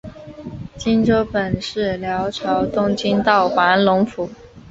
[0.77, 4.27] 济州本是辽朝东京道黄龙府。